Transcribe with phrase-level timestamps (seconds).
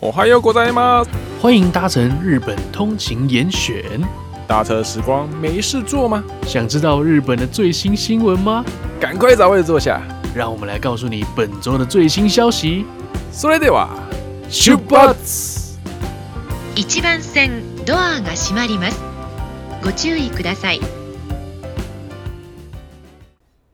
[0.00, 1.10] おはようございます。
[1.42, 3.82] 欢迎搭乘日本通勤严选，
[4.46, 6.22] 搭车时光没事做吗？
[6.46, 8.64] 想知道日本的最新新闻吗？
[9.00, 10.00] 赶快找位置坐下，
[10.36, 12.86] 让我们来告诉你本周的最新消息。
[13.32, 13.88] それでは
[14.48, 15.76] 出発。
[16.76, 17.50] 一番线
[17.84, 19.00] ドアが闭まります。
[19.82, 20.80] ご注意ください。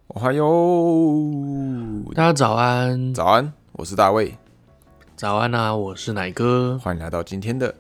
[0.09, 0.47] おはよ
[2.09, 4.39] う，大家早安，早安，我是大卫，
[5.20, 7.76] 早安啊，我是奶哥，欢迎来到今天的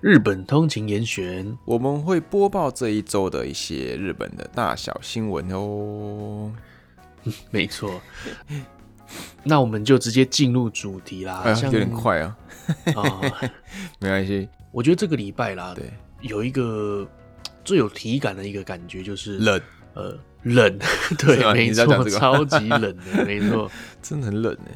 [0.00, 1.54] 日本通勤严选。
[1.66, 6.50] 我们会播报这一周的一些日本的大小新闻哦。
[7.52, 8.00] 没错，
[9.44, 11.44] 那我们就直接进入主题啦。
[11.62, 12.34] 有点快啊，
[12.96, 13.20] 哦、
[14.00, 14.48] 没关系。
[14.70, 17.06] 我觉得这个礼拜啦，对，有一个
[17.62, 19.60] 最有体感的一个感觉就是冷，
[19.92, 20.78] 呃，冷，
[21.18, 23.70] 对，没错，这个、超级冷的，没错，
[24.00, 24.70] 真的很冷呢。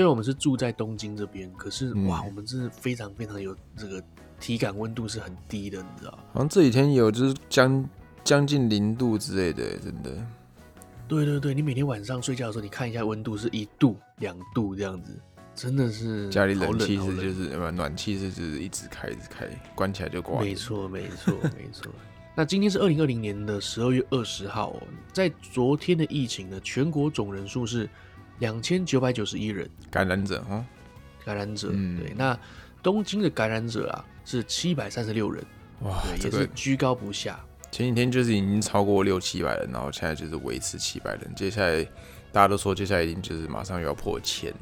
[0.00, 4.02] 虽然我们是住在东京这边，可是、嗯、哇，我们是非常非常有这个
[4.40, 6.18] 体感温度是很低的，你知道？
[6.32, 7.86] 好像这几天有就是将
[8.24, 10.10] 将近零度之类的，真的。
[11.06, 15.14] 对对对，你每天晚上睡觉的时候，你看一下温度是一度、两度这样子，
[15.54, 20.42] 真的是家里冷气是就是暖气是就是一直开一直开，关起来就关。
[20.42, 21.92] 没错没错没错。
[22.34, 27.86] 那今天是二零二零年的十二月二十号，哦在昨天的疫情呢，全国总人数是
[28.40, 30.64] 两千九百九十一人感染者哈，
[31.24, 32.12] 感染者、嗯、对。
[32.16, 32.38] 那
[32.82, 35.44] 东京的感染者啊是七百三十六人，
[35.82, 37.38] 哇，对，也是居高不下。
[37.70, 41.32] 前几天就是已经超过六七百人，然后现在就是维持七百人。
[41.36, 41.84] 接下来
[42.32, 44.56] 大家都说，接下来已经就是马上又要破千了。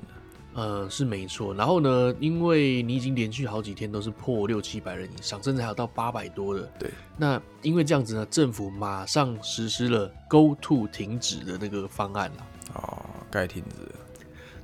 [0.54, 1.54] 呃，是没错。
[1.54, 6.68] 然后呢，因为你已经连续好几天都是破六七百人以上，甚至还有到八百多的。
[6.78, 6.90] 对。
[7.16, 12.46] 那因为这样子呢，政府马上实施了 Go To 停止的那个方案了。
[12.74, 13.94] 哦，该停止了，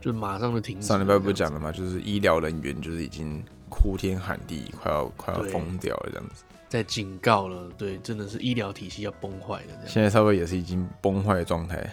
[0.01, 0.87] 就马上就停止。
[0.87, 1.73] 上礼拜不是讲了吗？
[1.73, 6.45] 就是医疗人员就是已经哭天喊地，快要快要疯掉了这样子。
[6.69, 9.87] 在警告了，对，真的是医疗体系要崩坏了。
[9.87, 11.89] 现在稍微也是已经崩坏的状态。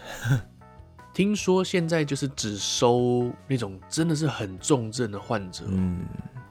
[1.13, 5.65] 听说现在就是只收那种真的是很重症的患者。
[5.67, 6.05] 嗯，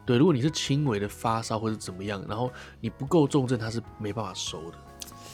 [0.04, 4.76] 对，如果你是轻微的发烧或者怎么样，然后你不够重症，他是没办法收的。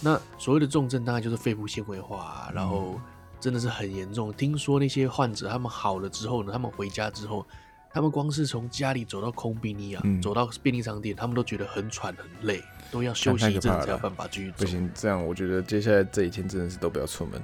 [0.01, 2.99] 那所谓的重症，大概就是肺部纤维化，然后
[3.47, 4.33] 真的是很严重。
[4.33, 7.47] 听说那些患者他们好了之后呢，他们回家之后。
[7.89, 14.57] 他们光是从家里走到空比尼啊，嗯、走到便利商店，他们都觉得很喘很累，都要休息一阵才有办法继续走。
[14.59, 17.41] 不行，这样我觉得接下来这几天真的是都不要出门，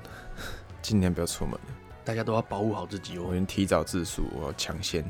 [0.83, 1.59] 尽量不要出门，
[2.05, 3.25] 大家都要保护好自己哦。
[3.29, 5.03] 我先提早自述，我要抢先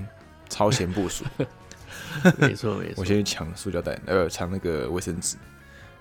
[0.49, 1.25] 超前部署。
[2.39, 5.37] 没错没 错，我先去抢塑胶袋，呃，抢那个卫生纸。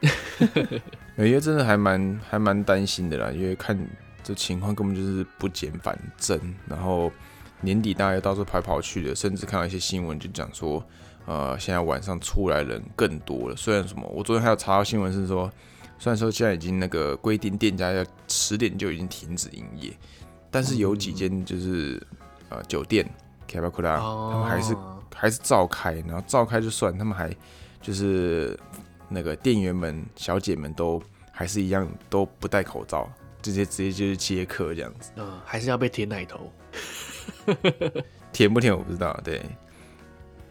[1.17, 3.75] 因为真的还蛮还蛮担心的啦，因为看
[4.23, 7.11] 这情况根本就是不减反增，然后。
[7.63, 10.83] 年底大家到处跑跑去的，甚至看到一些新闻就讲说，
[11.27, 13.55] 呃，现在晚上出来人更多了。
[13.55, 15.47] 虽然什么，我昨天还有查到新闻是说，
[15.99, 19.95] 虽然说现在已经那个规定店家要十点就已经停止营业，
[20.49, 22.01] 但是有几间就是
[22.49, 23.07] 呃酒店，
[23.47, 24.75] 卡巴库拉，他们还是
[25.13, 27.31] 还是照开，然后照开就算，他们还
[27.79, 28.59] 就是
[29.07, 30.99] 那个店员们、小姐们都
[31.31, 33.07] 还是一样都不戴口罩，
[33.41, 35.11] 直接直接就是接客这样子。
[35.15, 36.51] 嗯，还是要被舔奶头。
[38.31, 39.41] 舔不舔我不知道，对，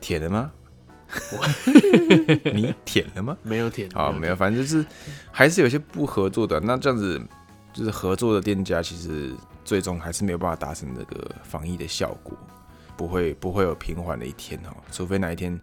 [0.01, 0.53] 舔了吗？
[2.53, 3.37] 你舔了吗？
[3.43, 4.84] 没有舔，好，没有，反正就是
[5.33, 6.61] 还是有些不合作的。
[6.61, 7.21] 那这样子
[7.73, 9.34] 就是合作的店家，其实
[9.65, 12.37] 最终还是没有办法达成这个防疫的效果，
[12.97, 15.59] 不会不会有平缓的一天哦，除非哪一天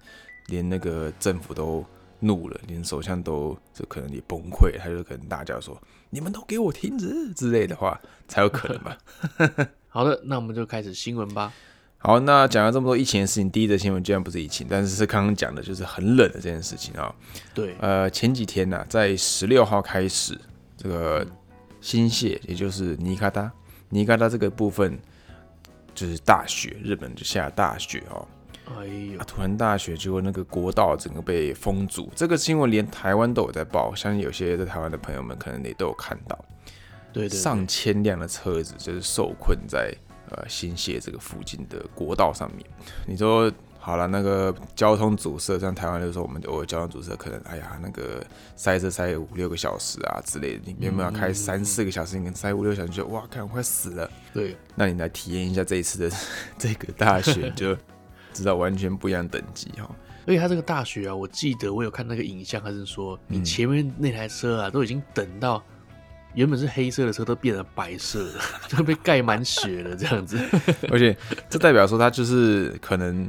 [0.48, 1.86] 连那个政府都
[2.20, 5.80] 怒了，连首相都就可能也崩溃，他就可能大叫说
[6.10, 8.98] ：“你们都给我停止”之类的话，才有可能吧。
[9.90, 11.54] 好的，那我们就开始新闻吧。
[12.00, 17.14] 好，那讲了这么多疫情的事情，第一则新闻居然不是疫情，但是是刚刚讲的，就是很冷的这件事情啊。
[17.54, 20.40] 对，呃，前几天呢、啊，在十六号开始，
[20.78, 21.26] 这个
[21.82, 23.52] 新泻，也就是尼加达，
[23.90, 24.98] 尼加达这个部分
[25.96, 28.28] 就是大雪，日本就下大雪哦。
[28.76, 32.12] 哎呦，突然大雪，结果那个国道整个被封阻。
[32.16, 36.38] 这个新闻连台湾都有在报，相信有些在台湾的朋友们可能也都有看到。
[37.14, 39.94] 对，对，对，上千辆的车子就是受困在
[40.30, 42.66] 呃新泻这个附近的国道上面。
[43.06, 48.22] 你说好了，那个交通阻塞，像台湾的时候，我们偶尔交通阻塞，可能哎呀那个
[48.58, 54.12] 塞车塞五六个小时啊之类的，你原本要开三四个小时，你跟塞五六个小时，就哇，看我快死了。
[54.34, 56.16] 对，那你来体验一下这一次的
[56.58, 57.78] 这个大雪，就
[58.38, 59.90] 知道完全不一样等级哈。
[60.28, 65.64] 而且它这个大雪啊，我记得我有看那个影像，还是说你前面那台车啊，都已经等到。
[66.36, 70.38] 原本是黑色的车都变成白色了，就被盖满雪了这样子。
[70.92, 71.16] 而且
[71.50, 73.28] 这代表说它就是可能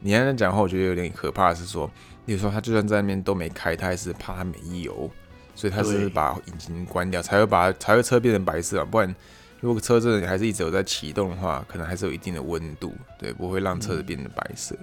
[0.00, 1.88] 你刚才讲话，我觉得有点可怕的是说，
[2.26, 5.08] 比如说他就算在那边都没开，他还是怕他没油，
[5.54, 9.14] 所以他是把引擎关掉，才会把才会车变成白色，不然。
[9.60, 14.76] 如果车子还是一直有在启动的话，可能还是有一定的温度，对，不会让车子变得白色。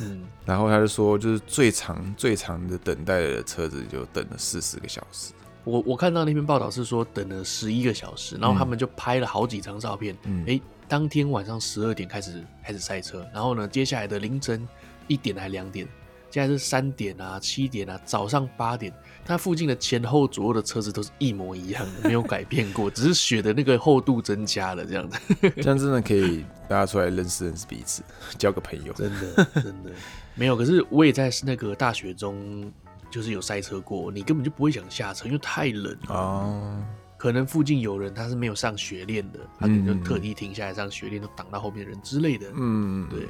[0.00, 5.32] 嗯， 然后他就说，就是最长最长的等待的车子就等了四十个小时。
[5.62, 10.16] 我我看到那篇报道是说等了十一个小时，然后他们就拍了好几张照片。
[10.24, 14.66] 嗯，哎，当天晚上十二点开始开始赛车，然后呢，接下来的凌晨
[15.06, 15.86] 一点还两点。
[16.30, 18.92] 现在是三点啊，七点啊，早上八点，
[19.30, 25.20] 它附近的前后左右的车子都是一模一样的，没有改变过， 只是雪的那个厚度增加了，这样子。
[25.62, 28.02] 这样真的可以大家出来认识认识彼此，
[28.36, 28.92] 交个朋友。
[28.94, 29.92] 真的真的
[30.34, 32.72] 没有，可是我也在那个大雪中，
[33.08, 36.82] 就是有赛车过，你根本就不会想下车，因为太冷哦。
[37.16, 42.48] 可能附近有人他是没有上雪练的，他可能就特地停下来上雪练，都挡到后面的人之类的。
[42.56, 43.28] 嗯，对。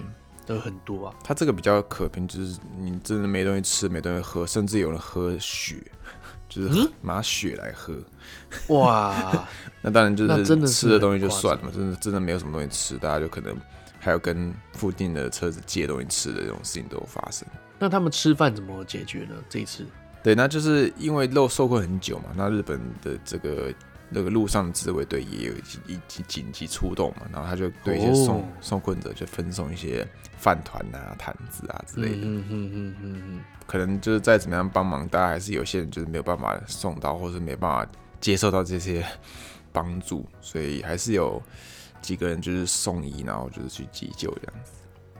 [0.50, 5.76] 都很多啊，它这个比较可平，就是你真的没东西吃，没东西喝，甚至有人喝血，
[6.48, 7.94] 就是拿血来喝。
[8.74, 9.46] 哇，
[9.80, 13.56] 那当然就是吃的东西就算了嘛，真的真的没有什么东西吃，大家就可能
[14.00, 17.46] 还有跟附近的车子借东西吃的这种事情都有发生。
[17.78, 19.36] 那他们吃饭怎么解决呢？
[19.48, 19.86] 这一次？
[20.22, 23.72] 对，那就是因为肉受困很久嘛，那日本的这个。
[24.10, 25.54] 那个路上的自卫队也有
[25.86, 32.16] 一紧紧急出动嘛，然后他就对一些送送困者就分送一些饭团啊、毯子啊之类的。
[32.16, 33.44] 嗯嗯嗯嗯嗯。
[33.66, 37.90] 可能就是再怎么样帮忙，大家还是有些人就是没有办法送到，或是没办法
[38.20, 39.06] 接受到这些
[39.72, 41.40] 帮助，所以还是有
[42.02, 44.72] 几个人就是送医，然后就是去急救这样子。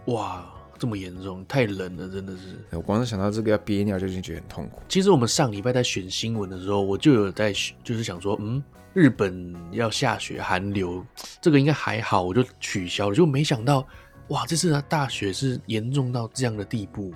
[0.06, 0.44] 哇！
[0.80, 2.56] 这么严重，太冷了，真的是。
[2.70, 4.80] 我光是想到这个要憋尿就已经觉得很痛苦。
[4.88, 7.52] 其实我们上礼拜在选新闻的时候，我就有在
[7.84, 8.62] 就是想说，嗯，
[8.94, 11.04] 日本要下雪寒流，
[11.38, 13.14] 这个应该还好，我就取消了。
[13.14, 13.86] 就没想到，
[14.28, 17.12] 哇，这次的大雪是严重到这样的地步，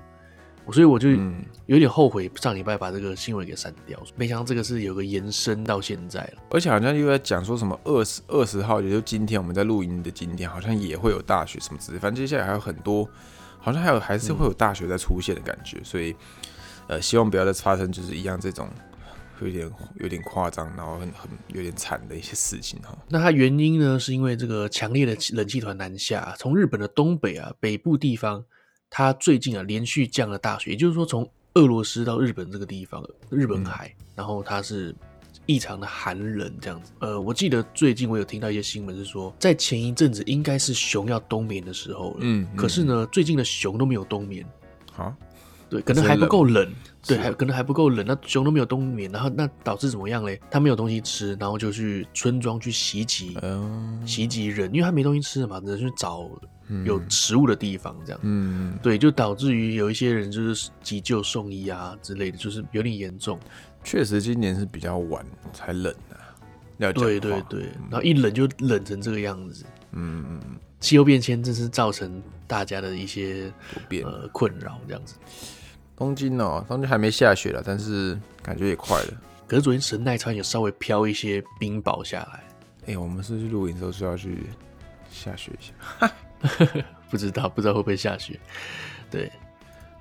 [0.70, 1.08] 所以我就
[1.64, 3.98] 有点后悔上礼拜把这个新闻给删掉。
[4.14, 11.98] 没想到这个是有个延伸到现在了，而且好像又在讲说什么二十二十号，也就今天我们在录音的今天，好像也会有大雪什么之类。
[11.98, 13.08] 反正接下来还有很多。
[13.64, 16.14] 好像还有还是会有大雪在出现的感觉，嗯、所以
[16.86, 18.68] 呃，希望不要再发生就是一样这种
[19.40, 19.70] 有点
[20.00, 22.94] 有点夸张，然后很很有点惨的一些事情哈。
[23.08, 28.44] 那它原因呢，是因为这个强烈的冷气团南下，从日本的东北啊北部地方，
[28.90, 34.94] 它最近啊连续降了大雪，也就是说从俄罗斯到日本这个地方，日本海，嗯、然后它是。
[35.46, 44.44] 异常的寒冷这样子，呃，我记得最近我有听到一些新闻是说，在前一阵子应该是熊要冬眠的时候了，嗯，嗯，可是呢，最近的熊都没有冬眠，
[44.96, 45.14] 啊，
[45.68, 46.72] 对，可能还不够冷，
[47.06, 50.40] 对，还可能还不够冷，那熊都没有冬眠，然后那导致怎么样嘞？
[50.50, 56.26] 它没有东西吃，然后就去村庄去袭击，嗯，袭击人，因为它没东西吃嘛，只能去找
[56.86, 63.38] 有食物的地方，这样，嗯，对，就导致于有一些人就是急救送医啊之类的，就是有点严重。
[63.84, 66.18] 确实，今年是比较晚才冷啊。
[66.78, 69.64] 要对对对，然后一冷就冷成这个样子。
[69.92, 70.40] 嗯嗯，
[70.80, 75.14] 气候变迁真是造成大家的一些不便呃困扰这样子。
[75.94, 79.22] 东京哦，东京还没下雪了，但是感觉也快了。
[79.46, 82.42] 可是昨天神奈川有稍微飘一些冰雹下来。
[82.86, 84.46] 哎、欸，我们是去露营的时候需要去
[85.12, 86.12] 下雪一下。
[87.08, 88.40] 不知道不知道会不会下雪？
[89.10, 89.30] 对。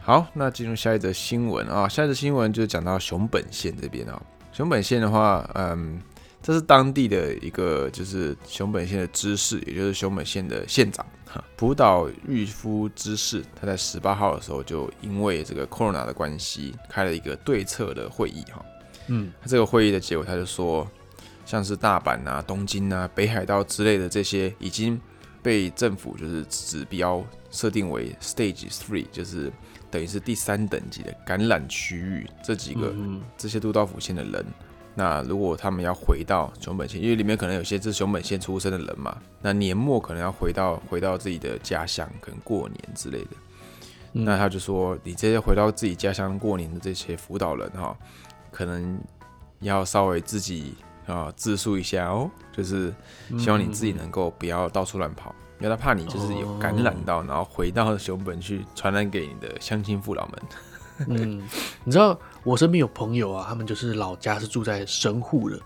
[0.05, 4.21] 好，那进入下一则新闻啊，下一则新闻就讲到熊本县这边啊。
[4.51, 5.97] 熊本县的话，嗯，
[6.41, 18.61] 这是当地的一个就是熊本县的知事，也就是熊本县的县长哈，浦岛裕夫知事，他在十八号的时候就因为这个 corona 的关系开了一个对策的会议哈。
[19.07, 20.85] 嗯，他这个会议的结果，他就说，
[21.45, 24.99] 像是大阪啊、东京啊、北海道之类的这些已经
[25.41, 29.49] 被政府就是指标设定为 Stage Three，就是。
[29.93, 32.91] 等于是第三等级的感染区域，这几个
[33.37, 34.43] 这些都道府县的人，
[34.95, 43.29] 那如果他们要回到熊本县，因为里面可能有些是熊本县出生的人嘛，那年末可能要回到回到自己的家乡，可能过年之类的，
[44.13, 47.95] 那他就说，你这些回到自己家乡过年的这些辅导人哈，
[48.49, 48.99] 可能
[49.59, 50.73] 要稍微自己
[51.05, 52.91] 啊自述一下哦，就是
[53.37, 55.35] 希望你自己能够不要到处乱跑。
[55.59, 60.39] 因为他怕你就是有感染到，然后回到熊本去传染给你的乡亲父老们。
[61.07, 61.41] 嗯，
[61.83, 65.59] 你知道我身边有朋友啊，他们就是老家是住在神户的，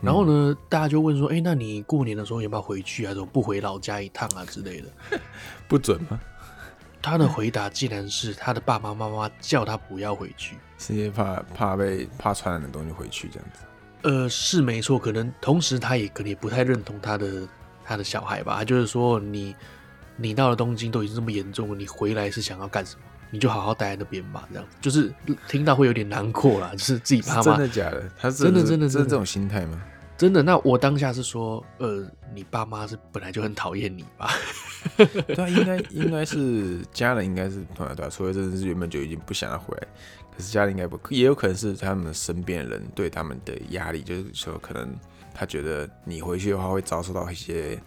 [0.00, 3.14] 然后呢，大家就问说，哎，那你过年的时候要不要回去啊？
[3.14, 4.88] 怎么不回老家一趟啊之类的？
[5.68, 6.20] 不准吗？
[7.00, 13.60] 他的回答竟然是他的爸爸妈妈叫他不要回去，是因为怕怕被怕传染的东西回去这样子。
[14.02, 17.48] 呃，是没错，可能同时他也可能也不太认同他的。
[17.92, 19.54] 他的小孩吧，他就是说你，
[20.16, 23.02] 你到了东京都已经这么严重了，你回来是想要干什么？
[23.30, 25.10] 你就好好待在那边吧，这样就是
[25.48, 28.10] 听到会有点难过啦，就是自己爸妈真的假的？
[28.18, 29.82] 他是真的真的是这种心态吗？
[30.18, 30.42] 真的？
[30.42, 34.30] 那我当下是说，呃，你爸妈是本来就很讨厌你吧？
[34.98, 39.88] 对啊，应该应该是家人应该是对啊，除非真的是原本就已经不想要回来，
[40.36, 44.94] 可是家人应该不，也有可能是他们身边人对他们的压力，就是说可能
[45.34, 47.80] 他觉得你回去的话会遭受到一些。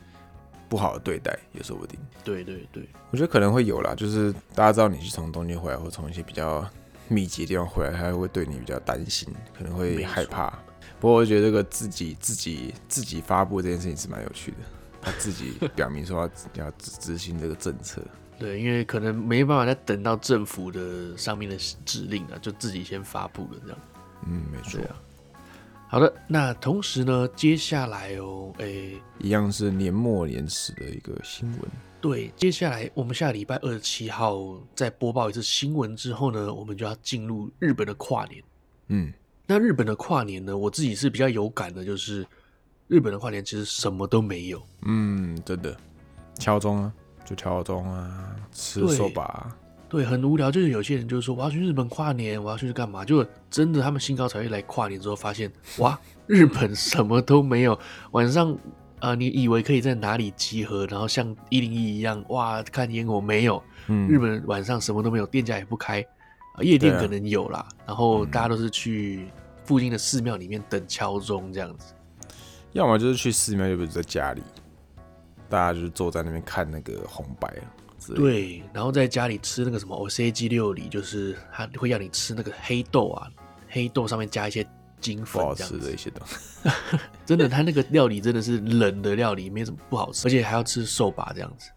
[0.67, 1.97] 不好的对待也说不定。
[2.23, 6.67] 对对对，我觉得可能会有啦，就是大家知道你是从东京回来，或从一些比较
[7.07, 10.49] 密集的地方回来，他会对你比较担心，可能会害怕。
[10.99, 14.57] 不过我觉得这个自己自己自己发布这件事情是蛮有趣的，
[14.99, 16.19] 他自己表明说
[16.55, 18.01] 要要执执行这个政策。
[18.39, 23.77] 对，因为可能没办法再等到政府的上面的指令了，就自己先发布了这样。
[24.25, 24.81] 嗯，没错。
[25.95, 31.61] 好的，那同时呢，接下来哦，诶、欸，一样是年末年始的一个新闻。
[32.01, 38.43] 对，接下来我们下礼拜二十七号再播报一次新闻之后呢，我们就要进入日本的跨年。
[38.89, 39.13] 嗯，
[39.47, 42.27] 那日本的跨年呢，我自己是比较有感的，就是
[42.89, 44.61] 日本的跨年其实什么都没有。
[44.81, 45.77] 嗯，真的，
[46.37, 49.57] 敲钟啊，就敲钟啊，吃寿司啊。
[49.95, 50.51] 对，很无聊。
[50.51, 53.05] 就是有些人就是说，我要去日本跨年，我要去干嘛？
[53.05, 55.97] 就真的他们兴高采烈来跨年之后，发现哇，
[56.27, 57.79] 日本什么都没有。
[58.11, 58.51] 晚上
[58.99, 63.63] 啊、呃，你以为可以在哪里集合，然后像一零一一样哇看烟火没有？
[63.87, 66.05] 嗯，日本晚上什么都没有，店家也不开，
[66.59, 67.59] 夜店可能有啦。
[67.59, 69.29] 啊、然后大家都是去
[69.63, 71.93] 附近的寺庙里面等敲钟这样子。
[72.73, 74.43] 要么就是去寺庙，要不就在家里，
[75.47, 77.55] 大家就是坐在那边看那个红白。
[78.13, 83.27] 对，然后在家里吃那个什么 OCG 料理，就是他会要你吃那个黑豆啊，
[83.69, 84.67] 黑豆上面加一些
[84.99, 86.69] 金粉，这样子吃的一些东西。
[87.25, 91.71] 真的，他那个料理真的是冷的料理，没什么不好吃，而且还要吃寿把这样子。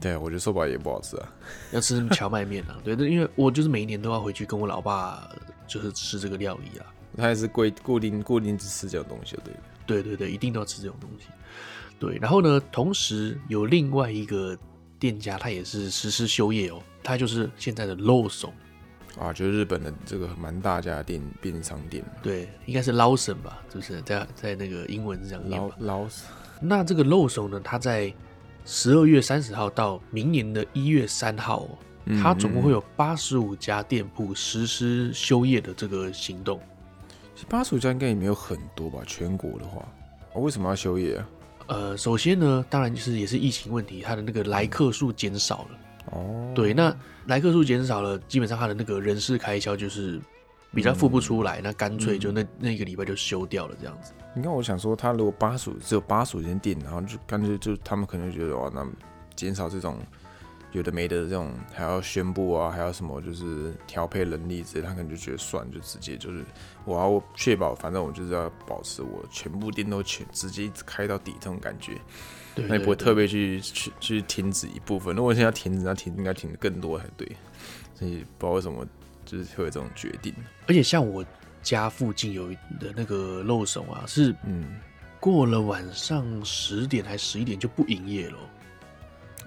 [0.00, 1.28] 对，我觉得寿把也不好吃啊，
[1.72, 2.76] 要吃荞麦面啊。
[2.84, 5.28] 对，因为我就是每一年都要回去跟我老爸
[5.66, 6.86] 就是吃这个料理啊。
[7.16, 9.52] 他也是固固定固定只吃这种东西，对。
[9.86, 11.26] 对对对，一定都要吃这种东西。
[11.98, 14.56] 对，然后呢，同时有另外一个。
[14.98, 18.50] 店家他也是实施休业哦，他就是现在的 Lawson
[19.18, 22.04] 啊，就是日本的这个蛮大家的店便利商店。
[22.22, 24.00] 对，应该是 Lawson 吧，是不是？
[24.02, 25.76] 在在那个英文是这样念吧。
[25.80, 26.22] Lawson。
[26.60, 28.12] 那这个 Lawson 呢，他在
[28.64, 31.68] 十二月三十号到明年的一月三号，
[32.22, 36.60] 他总共会有八十五家店铺实施休业的这个行动。
[37.48, 39.00] 八十五家应该也没有很多吧？
[39.06, 39.86] 全国的话，
[40.34, 41.28] 为什么要休业啊？
[41.68, 45.78] 呃，首先呢，当然就是也是疫情问题，他的那个来客数减少了。
[46.12, 46.94] 哦，对，那
[47.26, 50.20] 来客数减少了，基本上他的那个人事开销就是
[50.74, 54.12] 比较付不出来，嗯、那干脆就那、嗯、那个礼拜就休掉了这样子。
[54.34, 58.86] 你看，我想说，他如果巴蜀只有八十五间店，然后就干脆就他们可能觉得哦，那
[59.36, 59.98] 减少这种。
[60.72, 66.44] 有的没的这种还要宣布啊，还要什么就是调配人力之类，他可能就觉得算，就直接就是
[66.88, 71.92] 我要确保，反正我就是要保持我全部店都全直接一直开到底这种感觉，
[72.56, 75.14] 那也不会特别去去去停止一部分。
[75.14, 77.30] 如果现在要停止，那停应该停的更多才对，
[77.94, 78.86] 所以不知道为什么
[79.24, 80.34] 就是会有这种决定。
[80.66, 81.24] 而且像我
[81.62, 82.48] 家附近有
[82.80, 84.78] 的那个漏手啊，是嗯
[85.20, 88.38] 过了晚上十点还十一点就不营业了。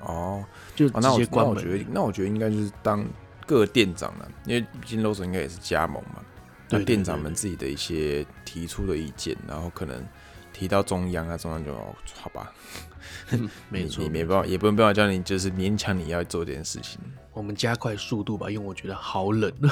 [0.01, 0.43] 哦，
[0.75, 1.55] 就直接关门。
[1.55, 3.05] 那我觉得，那我觉得应该就是当
[3.45, 6.23] 各店长了，因为毕竟 Lawson 应该也是加盟嘛。
[6.77, 10.05] 对，店长们自己的一些提出的意见，然后可能
[10.53, 12.53] 提到中央啊，中央就好吧。
[13.69, 16.99] 没错，你没办法，也不用办法叫你，就是勉强你要做这件事情。
[17.33, 19.51] 我们加快速度吧，因为我觉得好冷。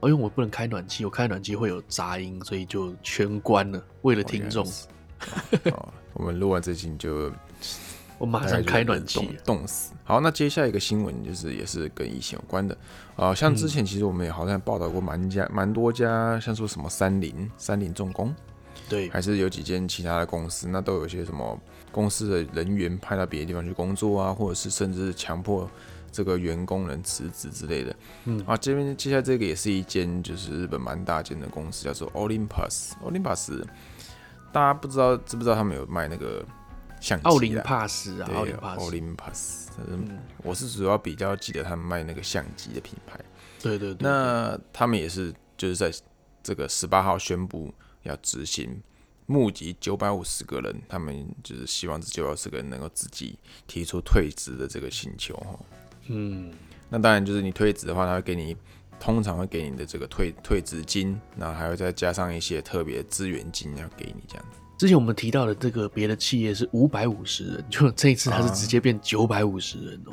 [0.00, 4.66] 哦，因为我不能开暖气，我开暖气会有杂音，所以就全关了，为了听众。
[5.72, 7.32] 哦，我们录完这期就。
[8.24, 9.92] 我马上开暖气，冻死。
[10.02, 12.74] 好，那接下来一个新闻就是也是跟疫情有关的
[13.16, 18.34] 啊、呃，像之前其实我们也好像报道过蛮家蛮多家，像说什么三菱、三菱重工，
[18.88, 21.58] 对，还是有几间其他的公司，那都有一些什么
[21.92, 25.68] 公司的人员派到别的地方去工作啊，或者是甚至是强迫
[26.10, 27.94] 这个员工人辞职之类的。
[28.24, 32.92] 嗯，啊，这边接下来这个也是一间就是日本蛮大间的公司，叫做 Olympus。
[33.04, 33.62] Olympus，
[34.50, 36.42] 大家不知道知不知道他们有卖那个？
[37.22, 39.70] 奥林帕斯啊，奥林帕斯，奥林帕斯。
[40.42, 43.18] 我是主要比较记得他们卖那个相机的品牌。
[43.60, 45.92] 对对对，那他们也是就是在
[46.42, 48.82] 这个十八号宣布要执行
[49.26, 55.58] 募集九百五十个人，他们就是希望这九百五十个人能够自己提出退职的这个请求哈。
[56.08, 56.52] 嗯，
[56.88, 58.56] 那当然就是你退职的话，他会给你
[59.00, 64.58] 通常会给你的这个退退职金，然后还会再加上一些特别资源金要给你这样子。
[64.76, 70.12] 之前我们提到的这个别的企业是五百五十人，就这一次它是直接变九百五十人哦。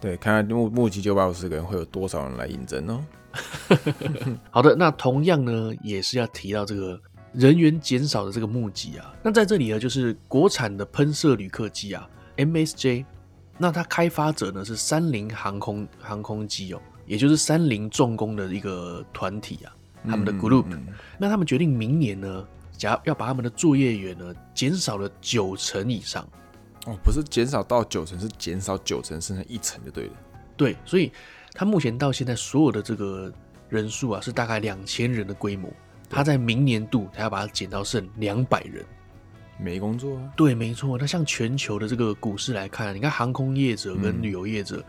[0.00, 3.04] 对，看看募募集九百五十个人会有多少人来应征哦。
[4.50, 6.98] 好的，那同样呢，也是要提到这个
[7.32, 9.14] 人员减少的这个募集啊。
[9.22, 13.04] 那在这里呢，就是国产的喷射旅客机啊，MSJ。
[13.58, 19.72] 那它开发者呢是三菱航空航空机哦，也就是三菱重工的一个团体啊，
[20.06, 20.64] 他们的 group。
[20.66, 20.94] 嗯嗯嗯。
[21.18, 26.26] 那他们决定明年呢，假要把他们的作业员呢减少了九成以上。
[26.86, 30.12] 哦，不是减少到九成，是减少九成，剩下一成就对了。
[30.56, 31.10] 对，所以
[31.52, 33.32] 他目前到现在所有的这个
[33.68, 35.68] 人数啊，是大概两千人的规模。
[36.08, 38.84] 他在明年度，他要把它减到剩两百人，
[39.58, 40.32] 没工作啊。
[40.36, 40.96] 对，没错。
[40.96, 44.80] 那像全球的这个股市来看，你看航空业者跟旅游业者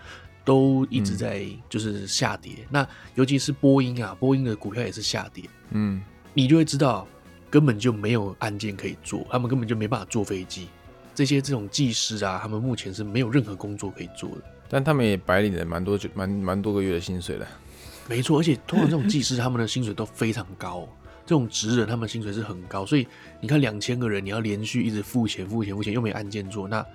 [0.46, 2.58] 都一直在就是下跌。
[2.60, 5.44] 嗯、那尤其是波音啊，波音的股票也是下跌。
[5.72, 6.00] 嗯，
[6.36, 7.08] 你就会知道
[7.50, 10.68] 根本就没有案件可以做，他们根本就没办法坐飞机。
[11.16, 14.42] 这些这种技师啊，他们目前是没有任何工作可以做的。
[14.70, 17.48] 但他们也白领了蛮多，就蛮蛮多个月的薪水了。
[18.08, 20.88] 没错，而且通常这种技师他们的薪水都非常高，
[21.26, 23.08] 这种职人他们薪水是很高，所以
[23.42, 26.86] 你看两千个人，你要连续一直付钱、付钱、付钱，又没案件做，那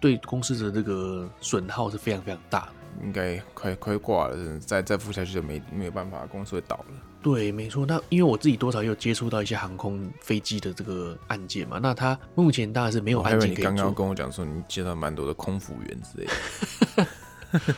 [0.00, 2.72] 对公司的这个损耗是非常非常大的。
[3.02, 6.84] 应该快快挂了，再再付下去就没没有办法，公司会倒了。
[7.24, 7.86] 对，没错。
[7.86, 17.06] 那因为我自己多少也有接触到一些航空飞机的这个案件嘛，那他目前当然是没有案件可以刚刚跟我讲说你接到蛮多的空服员之类的。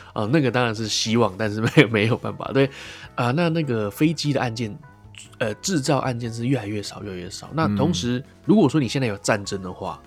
[0.13, 2.51] 哦，那个当然是希望，但是没有没有办法。
[2.51, 2.69] 对
[3.15, 4.77] 啊，那那个飞机的案件，
[5.37, 7.49] 呃，制造案件是越来越少，越来越少。
[7.53, 9.97] 那同时，嗯、如果说你现在有战争的话，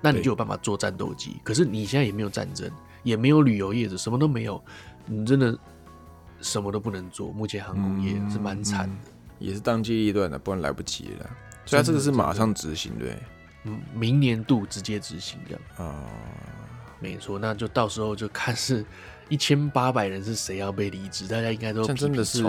[0.00, 1.36] 那你就有办法做战斗机。
[1.44, 2.70] 可是你现在也没有战争，
[3.02, 4.58] 也没有旅游业者，什么都没有，
[5.04, 5.58] 你真的。
[6.40, 11.30] 什么都不能做，目前航空业是蛮惨的，也是当机立断的，不然来不及了。
[11.66, 13.16] 所以它这个是马上执行，对，
[13.64, 16.04] 嗯，明年度直接执行这样啊，
[16.98, 18.84] 没错，那就到时候就看是
[19.28, 22.42] 一千八百人是谁要被离职，大家应该都真的是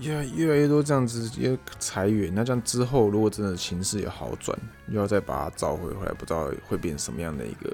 [0.00, 4.56] 越越来越多这样子要裁员，那这样之后如果真的情势有好转，
[4.88, 7.72] 又要再把它召回回来，不知道会变成什么样的一个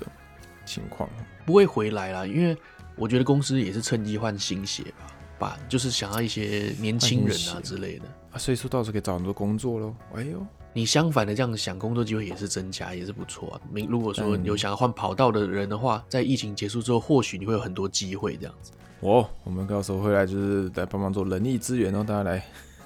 [0.65, 1.09] 情况。
[1.45, 2.57] 不会回来啦，因为
[2.97, 5.07] 我觉得公司也是趁机换新血吧。
[5.41, 9.95] 吧，就是想要一些年轻人啊之类的啊，所以说到时候可以找很多工作喽。
[10.15, 13.61] 哎呦，你相反的这样想，工作机会也是增加，也是不错啊。
[13.89, 18.71] 如果说有想要换跑道的人的话，在疫情结束之后，或许你会有很多机会这样子。
[19.01, 22.39] 哦，我们到时候会来就是来帮忙做人力资源哦，大家来，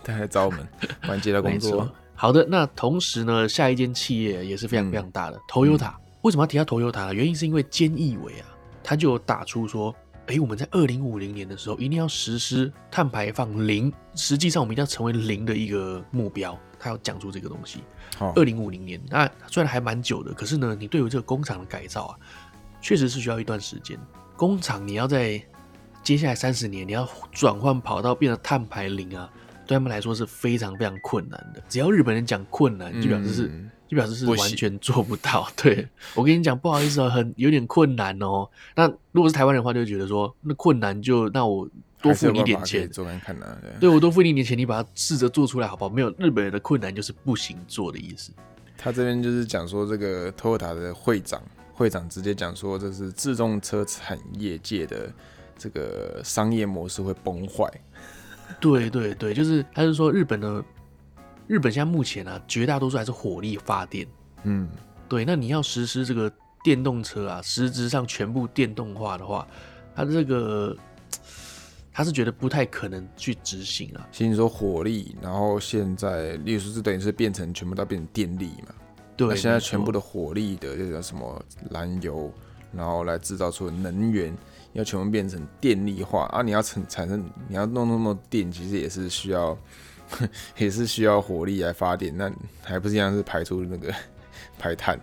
[0.05, 0.67] 大家来找我们，
[1.03, 1.91] 帮你接到工作。
[2.15, 5.93] 好的，那同时呢，下一间企业也是非常非常大的，Toyota。
[6.23, 7.13] 为什么要提到 Toyota 呢？
[7.13, 8.47] 原因是因为菅义伟啊，
[8.83, 9.95] 他就有打出说。
[10.27, 16.59] 哎，我们在二零五零年的时候一定要实施碳排放零，实际上我们一定要成为零的一个目标。
[16.79, 17.81] 他要讲出这个东西。
[18.17, 22.19] 好，二零五零年，那虽然还蛮久的，可是呢，你对于这个工厂的改造啊，
[22.81, 23.99] 确实是需要一段时间。
[24.37, 25.43] 工厂你要在
[26.03, 29.31] 接下来三十年，你要转换跑道变成碳排零啊，
[29.67, 31.63] 对他们来说是非常非常困难的。
[31.69, 33.71] 只要日本人讲困难，就表示是。
[33.95, 35.45] 表示是完全做不到。
[35.57, 38.49] 不对，我跟你讲，不好意思啊，很有点困难哦。
[38.75, 41.69] 那如果是台湾人的话，就会觉得说，那困难就那我
[42.03, 43.57] 多付你一点钱，做看看啊。
[43.63, 45.89] 对，对我多付你一点钱，你把它试着做出来，好不好？
[45.89, 48.33] 没有日本人的困难就是不行做的意思。
[48.77, 55.11] 他这边就是讲说，这个 Toyota 的会长，会长直接讲说，这是自动车产业界的
[55.57, 57.71] 这个商业模式会崩坏。
[58.61, 60.65] 对对对，就是他是说日本的。
[61.47, 64.07] 日本现在目前啊，绝大多数还是火力发电。
[64.45, 64.69] 嗯，
[65.09, 65.25] 对。
[65.25, 69.47] 那你要实施这个电动车啊，实质上全部电动化的话，
[69.95, 70.75] 他这个
[71.93, 74.09] 他是觉得不太可能去执行啊。
[74.11, 78.75] 其实你说火力，然后现在，例如说是等于是变成全部都变成电力嘛？
[79.17, 79.29] 对。
[79.29, 82.33] 那现在全部的火力的这个什么燃油，
[82.73, 84.35] 然后来制造出能源，
[84.73, 86.41] 要全部变成电力化啊！
[86.41, 89.57] 你要产产生，你要弄那么多电，其实也是需要。
[90.59, 92.31] 也是需要火力来发电，那
[92.63, 93.93] 还不是一样是排出那个
[94.59, 94.99] 排碳？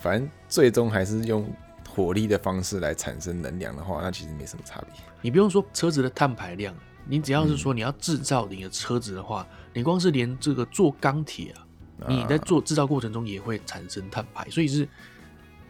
[0.00, 1.50] 反正最终还是用
[1.88, 4.90] 火力的方式来产生能量的话，那其实没什么差别。
[5.22, 14.86] 你不用说车子的碳排量，你只要是说你要制造你的车子的话，嗯、你光是连这个做钢铁啊，你在做制造过程中也会产生碳排，所以是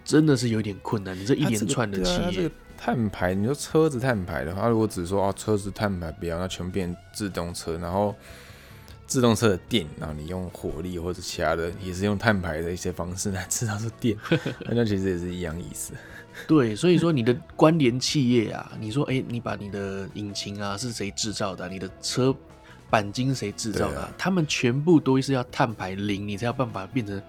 [0.05, 1.19] 真的是有点困难。
[1.19, 2.51] 你这一连串的企业。
[2.79, 8.15] 碳排，你说车子碳排的话，如果只说哦车子碳排不要，那全变自动车，然后
[9.07, 14.17] 自动车的电，然后你用火力或者其他的，也是用碳排的一些方式来制造出电，
[14.71, 15.93] 那其实也是一样意思。
[16.47, 21.69] 对，所以说你的关联企业啊，你说哎，你把你的引擎啊是谁制造的啊？
[21.69, 22.35] 你的车
[22.91, 24.03] 钣金谁制造的、啊？
[24.05, 27.21] 啊、他们全部都是要碳排零，你才有办法变成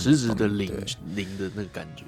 [0.00, 0.80] 实质的零、哦、
[1.14, 2.04] 零的那个感觉。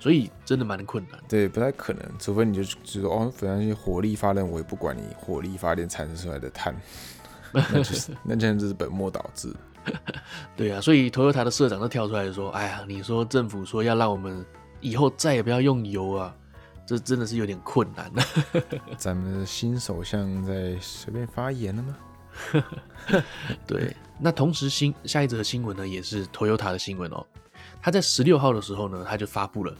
[0.00, 1.20] 所以真的蛮困难。
[1.28, 6.74] 对，不太可能，除非你就就说哦，反正火力发电，我也不管你火力发电产生出来的碳，
[7.72, 9.54] 那就是 那就是本末倒置。
[10.56, 14.44] 对啊，所以 Toyota 的社长都跳出来说：“哎呀，你说政府说要让我们
[14.80, 16.34] 以后再也不要用油啊，
[16.86, 18.10] 这真的是有点困难。”
[18.96, 21.96] 咱们的新首相在随便发言了吗？
[23.66, 27.26] 对，那同时新下一则新闻呢，也是 Toyota 的新闻哦。
[27.82, 29.74] 他在十六号的时候呢，他就发布了。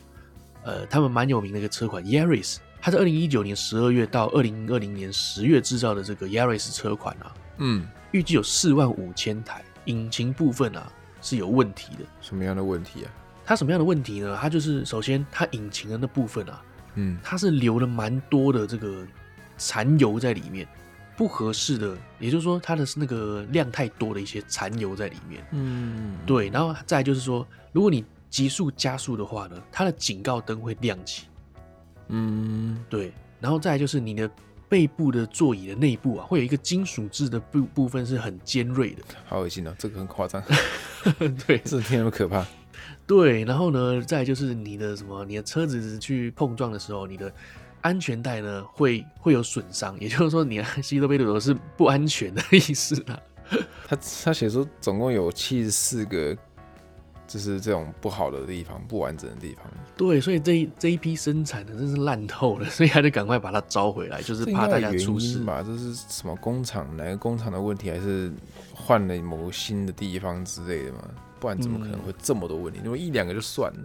[0.64, 12.04] 呃，他们蛮有名的一个车款 Yaris，他在二零一九年十二月到二零二零年十月制造的这个 Yaris 车款啊，嗯，预计有四万五千台，引擎部分啊是有问题的。
[12.20, 13.10] 什么样的问题啊？
[13.44, 14.38] 它什么样的问题呢？
[14.40, 16.62] 它就是首先它引擎的那部分啊，
[16.94, 19.06] 嗯，它是留了蛮多的这个
[19.58, 20.66] 残油在里面，
[21.16, 31.26] 不合适的，也就是说它的那个量太多的一些残油在里面，嗯，对，然后再来就是说，如果你急速加速的话呢，它的警告灯会亮起。
[32.08, 33.12] 嗯，对。
[33.40, 34.30] 然后再来就是你的
[34.72, 39.02] 背部的座椅的内部啊，会有一个金属质的部部分是很尖锐的。
[39.28, 40.42] 好恶心哦，这个很夸张。
[41.46, 42.42] 对，这听那么可怕。
[43.06, 47.30] 对，然后呢，再就是你的什么，你的车子去碰撞的时候，你的
[47.82, 53.20] 安全带呢会会有损伤，也就是说，你的西多贝鲁是不安全的意思啊。
[53.86, 56.34] 他他写说总共有七十四个。
[57.32, 59.64] 就是这种不好的地方，不完整的地方。
[59.96, 65.62] 对，所以这一这一批生产的真是烂透了， 所以还得赶快把它招回来，就是怕大家出事吧。
[65.62, 66.94] 这是什么工厂？
[66.94, 67.90] 哪个工厂的问题？
[67.90, 68.30] 还是
[68.74, 71.08] 换了某个新的地方之类的吗？
[71.40, 72.80] 不然怎么可能会这么多问题？
[72.84, 73.80] 如果、嗯、一两个就算了。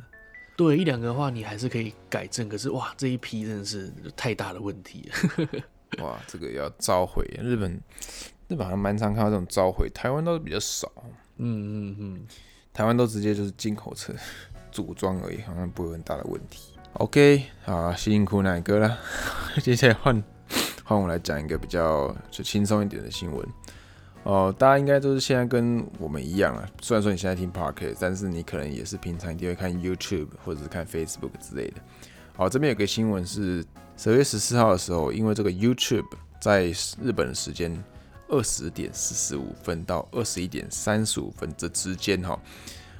[0.57, 2.49] 对，一两个的话你还是可以改正。
[2.49, 5.47] 可是哇，这一批真的是太大的问题了。
[6.03, 7.23] 哇，这个要召回。
[7.41, 7.71] 日本
[8.49, 10.91] 日本好像蛮常看到这种召回，台湾倒是比较少。
[11.37, 12.27] 嗯嗯嗯。
[12.77, 14.13] 台湾都直接就是进口车
[14.71, 16.73] 组装而已，好像不会有很大的问题。
[16.93, 18.99] OK，好，辛苦奶哥了。
[19.63, 20.23] 接下来换
[20.83, 23.43] 换我来讲一个比较就轻松一点的新闻。
[24.21, 31.81] 哦、呃，大家应该都是现在跟我们一样啊，虽然说你现在听 Podcast，但是你可能也是平常一定会看 YouTube 或者是看 Facebook 之类的。
[32.35, 33.65] 好，这边有个新闻是
[33.97, 36.05] 十月十四号的时候，因为这个 YouTube
[36.39, 36.65] 在
[37.01, 37.75] 日本的时间。
[38.29, 42.37] 二十点四十五分到二十一点三十五分这之间，哈，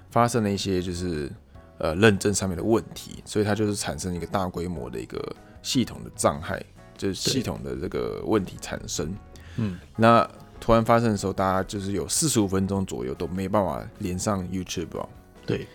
[0.09, 1.29] 发生了一些就是
[1.77, 6.63] 呃认证上面的问题，所以它就是产生一个大规模的一个系统的障碍，
[6.97, 9.13] 就是系统的这个问题产生。
[9.57, 15.09] 嗯，那突然发生的时候，大家就是有四十五分钟左右都没办法连上 YouTube 哦。
[15.45, 15.67] 对，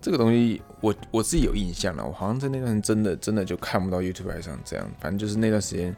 [0.00, 5.94] 这个东西我我自己有印象了，我好像在那段真的真的就看不到 YouTube 上这样，反正就是那段时间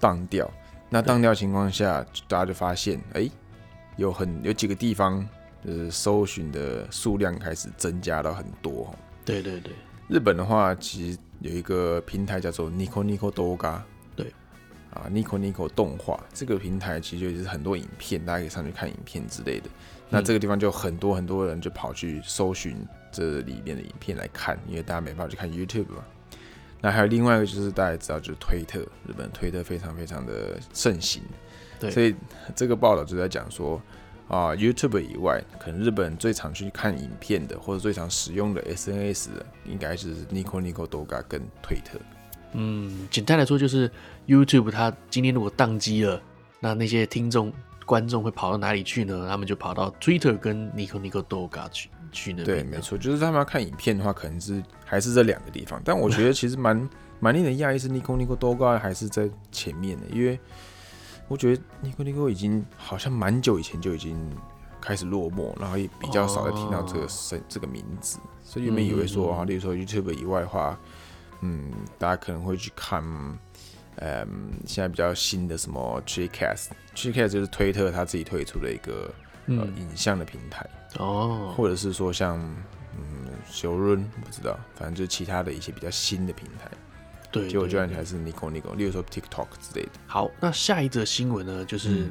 [0.00, 0.50] 当掉。
[0.94, 3.32] 那当掉情况下，大家就发现，哎、欸，
[3.96, 5.28] 有很有几个地方，
[5.66, 8.94] 就是搜寻的数量开始增加到很多。
[9.24, 9.72] 对对对，
[10.06, 13.80] 日本的话，其实有一个平台叫做 Nico Nico Doga，
[14.14, 14.32] 对，
[14.92, 19.68] 啊，Nico Nico 动画这个平台其实就是很多影片，大家可以上去看影片之类的。
[20.08, 26.04] 那这个地方就很多很多人就跑去搜寻这里面的影片来看，因为大家没办法去看 YouTube 嘛。
[26.84, 31.22] 那还有另外一个就是大家知道，就是推特，日本推特非常非常的盛行，
[31.80, 32.14] 对，所以
[32.54, 33.80] 这个报道就在讲说
[34.28, 41.98] 啊，YouTube 以外，可能日本最常去看影片的或者最常使用的 SNS 的，应该是 Nico Nico Doga 跟推特。
[42.52, 43.90] 嗯，简单来说就是
[44.26, 46.20] YouTube 它今天如果宕机了，
[46.60, 47.50] 那那些听众
[47.86, 49.26] 观众会跑到哪里去呢？
[49.26, 51.88] 他们就跑到 Twitter 跟 Nico Nico Doga 去。
[52.44, 54.62] 对，没错，就是他们要看影片的话，可能是
[54.94, 55.82] 还是这两个地方。
[55.84, 60.38] 但我觉得其实蛮 蛮令人讶异，是 Nico Nico Doga 还是在前面的，因为
[61.26, 64.16] 我觉得 Nico Nico 已经好像蛮久以前就已经
[64.80, 70.78] 开始落寞，然后也比较少的听到这个声、哦、这个名字，所以原本以为说啊，例如说 YouTube 以外的话，
[71.40, 73.02] 嗯，大家可能会去看，
[73.96, 79.10] 嗯，现在比较新的什么 Tweetcast，Tweetcast 就是推特他自己推出的一个、
[79.46, 80.68] 嗯、呃影像的平台。
[80.98, 82.38] 哦，或者是说像
[82.96, 86.70] 嗯，小润不知道，反正就是其他的一些比较新的平台，
[87.30, 89.92] 对，结果居然还是 Nico Nico，例如说 TikTok 之类的。
[90.06, 92.10] 好，那下一则新闻呢，就是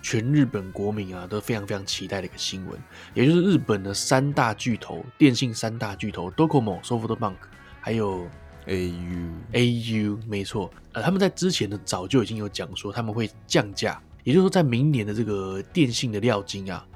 [0.00, 2.78] 全日本国民啊都非常非常期待的一个新闻，
[3.14, 7.34] 也就是日本的三大巨头，电信三大巨头 Docomo、SoftBank
[7.80, 8.26] 还有
[8.66, 16.86] AU AU，没错，呃，他们在之前呢早就已经有讲说他们会降价，也就是说在明年的这个电信的料金啊。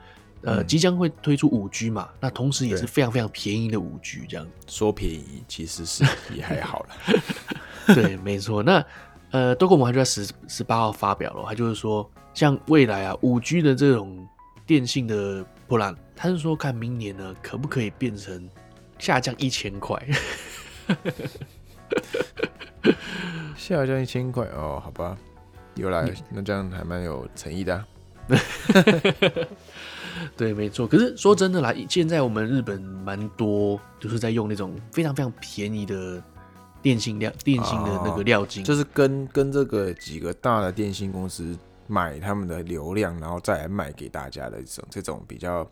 [0.46, 2.08] 呃，即将会推出五 G 嘛？
[2.20, 6.88] 那同时也是非常非常便宜的五 G，这样说便宜其实是 也还好了。
[7.94, 8.62] 对，没错。
[8.62, 8.84] 那
[9.32, 14.24] 呃，多国摩他就在十十八号发表了，他就是说，像未来啊，五 G 的这种
[14.64, 18.48] 电信的 plan，他是说看明年呢，可不可以变成
[18.98, 20.00] 下降一千块？
[23.56, 25.18] 下降一千块哦，好吧，
[25.74, 27.84] 又来，那这样还蛮有诚意的啊。
[30.36, 30.86] 对，没错。
[30.86, 36.22] 可是说真的啦，现在我们日本蛮多，就是在用那种非常非常便宜的
[36.82, 45.68] 电信料、电信的那个料金，就是跟跟这个几个大的电信公司买他们的流量，然后再来卖给大家的这种这种比较，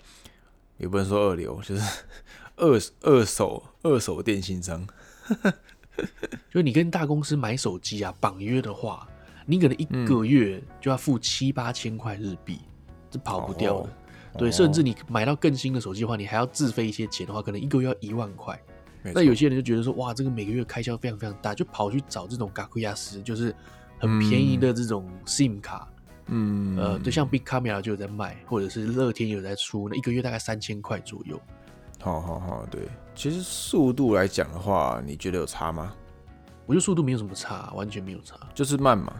[0.78, 1.82] 也不能说二流，就是
[2.56, 4.86] 二二手二手电信商。
[6.50, 9.06] 就你跟大公司买手机啊，绑约的话，
[9.46, 12.58] 你可能一个月就要付七八千块日币，
[13.10, 13.88] 这跑不掉的。
[14.36, 18.60] 对，甚至你买到更新的手机的话，你还要自费一些钱的话，可能一个月要一万块。
[19.14, 23.54] 那有些人就觉得说，哇，这个每个月开销非常非常大，就跑去找这种嘎库亚斯，就是
[23.98, 25.86] 很便宜的这种 SIM 卡。
[26.28, 31.38] 嗯，呃，对，像 Big Camera 就有在卖，或者是乐天有在出，那一个月大概三千块左右。
[32.00, 32.80] 好好好，对，
[33.14, 35.94] 其实速度来讲的话，你觉得有差吗？
[36.64, 39.12] 我觉得速度没有什么差，完全没有差，就是慢嘛，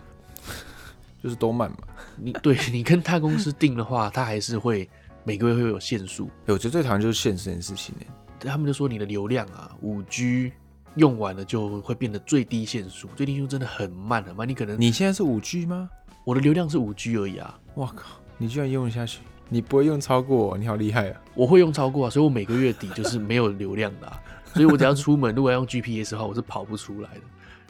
[1.22, 1.76] 就是都慢嘛。
[2.16, 4.88] 你对你跟大公司订的话，他还是会。
[5.24, 8.06] 每个月会有限速，我觉得最讨厌就是限时这件事情呢。
[8.40, 10.52] 他们就说你的流量啊，五 G
[10.96, 14.46] 用完了就会变得最低限速，最低限速真的很慢很慢。
[14.46, 15.88] 你可能你现在是五 G 吗？
[16.24, 17.58] 我的流量是五 G 而已啊！
[17.76, 19.20] 哇靠，你居然用得下去？
[19.48, 20.58] 你不会用超过？
[20.58, 21.20] 你好厉害啊！
[21.34, 24.20] 我会用超过啊，所以我每个月底就是没有流量的啊。
[24.52, 27.20] 所以我只要出门，如果要用 GPS 的话，我是跑不出来的。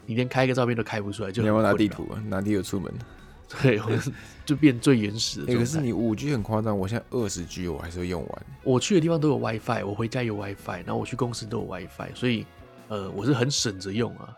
[0.05, 2.21] 你连开个照片都开不出来，就你要不要拿地图啊？
[2.27, 2.93] 拿地图出门。
[3.47, 3.89] 对，我
[4.45, 5.53] 就变最原始的。
[5.53, 8.45] 欸、可是你五 G 很夸张，我现在二十 G 我还是会用完。
[8.63, 12.45] 我去的地方都有 WiFi，我回家有 WiFi，然后我去公司都有 WiFi，所以
[12.87, 14.35] 呃，我是很省着用啊。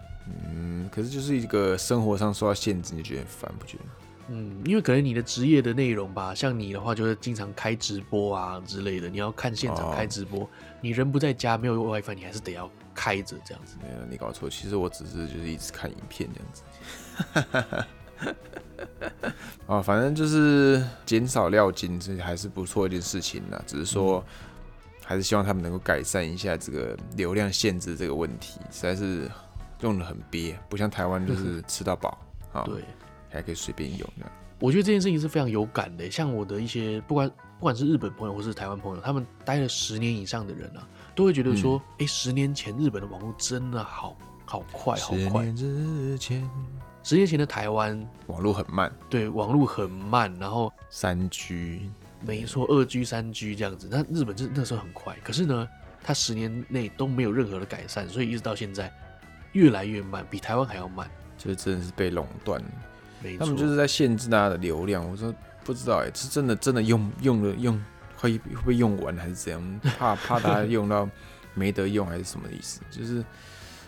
[0.50, 3.84] 嗯，可是就是一个生活上受到限制，你觉得很烦不觉得？
[4.30, 10.50] 嗯，因为可能你的职业的内容吧，像你的话就是经常开直播啊之类的，你要看现场开直播，哦、
[10.82, 13.78] 你人不在家没有 WiFi，你还是得要开着这样子。
[13.82, 17.88] 没有，你搞错，其实我只是就是一直看影片这样子。
[19.68, 23.62] 啊， 反正就是减少料金，这还是不错一件事情啦。
[23.68, 24.24] 只是说，
[25.04, 29.30] 还是希望他们能够改善一下这个流量限制这个问题，实在是
[29.82, 32.18] 用的很憋，不像台湾就是 吃到饱
[32.52, 32.84] 啊，对，
[33.30, 34.10] 还可以随便用。
[34.60, 40.82] 我觉得这件事情是非常有感的，像我的一些不管不管是日本朋友或是台湾朋友，他们待了十年以上的人啊，
[41.16, 45.44] 都会觉得说，哎、嗯，十年前日本的网络真的好好快，好快。
[45.44, 46.50] 十年之前。
[47.08, 51.90] 十年前的台湾网络很慢，对，网络很慢，然后三 G，
[52.20, 53.88] 没错，二 G、三 G 这样子。
[53.90, 55.66] 那日本这那时候很快，可是呢，
[56.04, 58.92] 它十年内都没有任何的改善，所以一直到现在
[59.54, 62.62] 越来越慢，比台湾还要慢，就是真的是被垄断。
[63.24, 65.10] 没错，他们就是在限制大家的流量。
[65.10, 67.82] 我说不知道哎，是真的真的用用了用
[68.18, 69.80] 会会不会用完还是怎样？
[69.98, 71.10] 怕怕大家用到
[71.54, 72.82] 没得用还是什么意思？
[72.92, 73.24] 就是。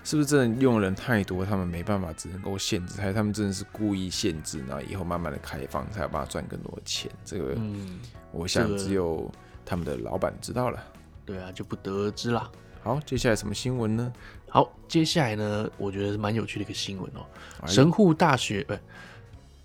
[0.04, 7.12] 是不是真的用人太多，他们没办法，只能够限制，还是他们真的是故意限制，然后以后慢慢的开放，才有办法赚更多的钱？
[7.24, 8.00] 这个，嗯，
[8.32, 9.32] 我想只有
[9.66, 10.84] 他们的老板知道了。
[11.26, 12.50] 对啊，就不得而知啦。
[12.82, 14.12] 好，接下来什么新闻呢？
[14.50, 17.24] 好，接下来呢，我觉得是蛮有趣的一个新闻哦。
[17.68, 18.74] 神户大学不，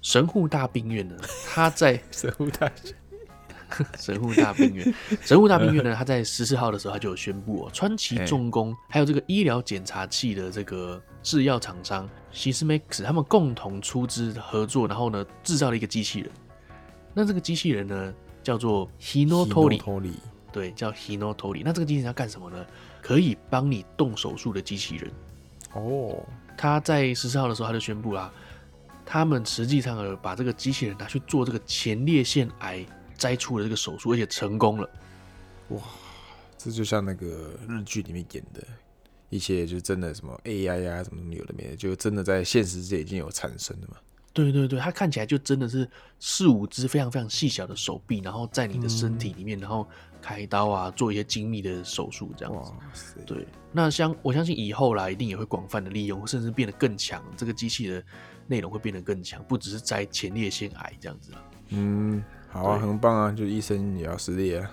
[0.02, 1.16] 神户大病院呢，
[1.46, 2.94] 他在 神户大学。
[3.98, 5.94] 神户大病院，神户大病院呢？
[5.94, 16.30] 他在十四号的时候，他就有宣布哦，川崎重工还有这个医疗检查器的这个制药厂商 Sysmex，他们共同出资合作，然后呢，制造了一个机器人。
[17.12, 20.12] 那这个机器人呢，叫做 Hinotori，
[20.52, 21.62] 对，叫 Hinotori。
[21.64, 22.66] 那这个机器人要干什么呢？
[23.00, 25.10] 可以帮你动手术的机器人。
[25.74, 26.24] 哦，
[26.56, 28.32] 他在十四号的时候，他就宣布啦，
[29.04, 32.84] 他们实际上呢，把这个机器人拿去做这个前列腺癌。
[33.16, 34.90] 摘出了这个手术，而且成功了。
[35.68, 35.80] 哇，
[36.58, 38.62] 这就像那个日剧里面演的
[39.30, 43.96] 一些，就真的什么 AI 呀、啊，什么什么有的没的，就真的在现实世界已经有产生了嘛。
[44.32, 49.86] 对对对，它看起来就真的是四五只非常非常细小的手臂，然后在你的身体里面，嗯、然后
[50.20, 53.16] 开刀啊，做一些精密的手术这样子。
[53.24, 57.22] 对，那相我相信以后啦，一定也会广泛的利用，甚至变得更强。
[57.36, 58.04] 这个机器的
[58.48, 61.30] 内容会变得更强，不只是摘前列腺癌这样子。
[61.68, 62.22] 嗯。
[62.54, 63.32] 好啊，很棒啊！
[63.32, 64.70] 就医生也要失业啊。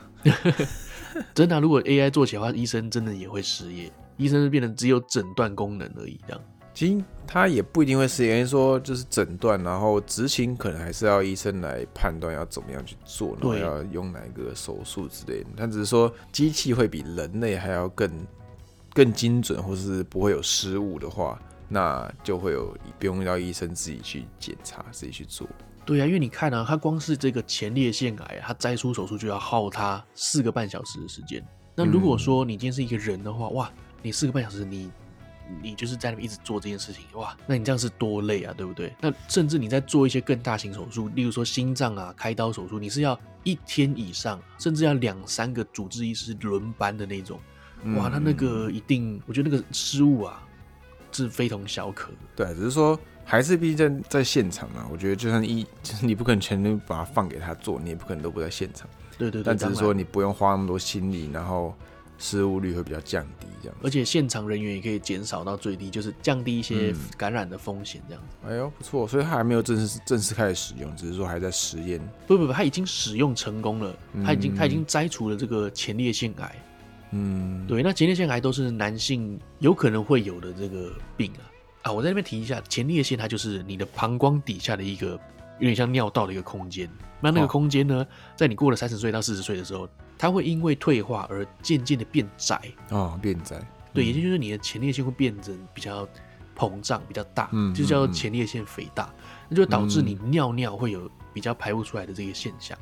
[1.34, 3.92] 真的啊，如果 AI 做起来的话，医生真的也会失业。
[4.18, 6.42] 医生是变成只有诊断功能而已，这样。
[6.76, 15.48] 其实他也不一定会失业，因为说就是诊断，然后执行可能还是要医生来判断要怎么样去做，然后要用哪个手术之类的。
[15.58, 18.10] 他只是说机器会比人类还要更
[18.94, 25.48] 更精准，或是不会有失误的话，那就会有不用要医生自己去检查，自己去做。
[25.84, 31.44] 对啊，因为你看啊，他光是这个前列腺癌，他摘出手术就要耗他四个半小时的时间。
[31.76, 34.92] 那如果说你今天是一个人的话，嗯、哇，你四个半小时你，
[35.50, 38.94] 你你就是在那边一直做这件事情，哇，那你这样是多累啊，对不对？
[39.02, 47.40] 那甚至你在做一些更大型手术，例如说心脏啊开刀手术，你是要一天以上，甚至要两三个主治医师轮班的那种，
[47.96, 50.48] 哇，他那个一定，我觉得那个失误啊
[51.12, 52.12] 是非同小可。
[52.36, 53.00] 对，只是说。
[53.24, 58.88] 还是毕竟在在现场啊，我觉得就算一， 就是你不可能全都把它放给他做，你也不可能都不在现场。
[59.18, 59.44] 对对对。
[59.44, 61.74] 但只是说你不用花那么多心力，然后
[62.18, 63.78] 失误率会比较降低这样。
[63.84, 68.38] 而且现场人员也可以减少到最低，就是降低一些感染的风险这样子。
[68.44, 68.52] 嗯。
[68.52, 72.02] 哎呦，不错，所以他还没有正式正式开始使用，只是说还在实验。
[72.28, 76.56] 不不不，他已经使用成功了，他已经他已经摘除了这个前列腺癌。
[77.12, 81.44] 嗯，对，那前列腺癌都是男性有可能会有的这个病啊。
[81.84, 85.20] 啊，我在那边提一下，前列腺它就是你的膀胱底下的一个
[85.60, 86.90] 有点像尿道的一个空间。
[87.20, 92.62] 那那个空间呢，哦、在你过了三十岁到四十岁的时候，它会因为退化而渐渐的变窄。
[92.90, 93.60] 哦，变窄。
[93.94, 96.08] 对，也就是你的前列腺会变成比较
[96.56, 102.78] 膨胀、比较大，嗯，就叫做前列腺肥大，嗯、那就导致你尿尿会有比较排不出来的这个现象。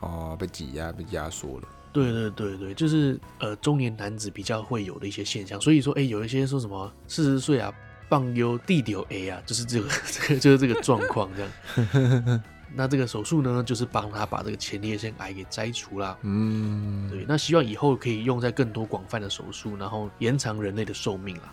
[0.00, 1.68] 哦，被挤压、被压缩了。
[1.92, 5.60] 对对对对，就是呃中年男子比较会有的一些现象。
[5.60, 7.72] 所以说，哎，有一些说什么四十岁啊。
[8.14, 12.42] 棒优地丢 A 啊，就是这个， 这个就是这个状况这样。
[12.72, 16.16] 那这个手术呢，就是帮他把这个前列腺癌给摘除了。
[16.22, 17.24] 嗯，对。
[17.26, 21.52] 那希望以后可以用在更多广泛的手术，然后延长人类的寿命啊。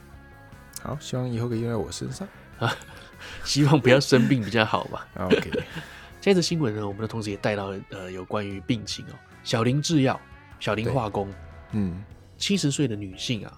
[0.83, 2.27] 好，希望以后可以用在我身上
[2.59, 2.71] 啊。
[3.43, 5.07] 希望不要生病比较好吧。
[5.15, 5.49] OK。
[6.21, 10.19] 下一则新闻呢，我们的同时也带到呃有关于病情哦，小林制药、
[10.59, 11.27] 小林化工，
[11.71, 12.03] 嗯，
[12.37, 13.51] 七十岁的女性啊。